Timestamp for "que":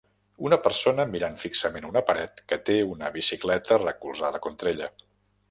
2.53-2.59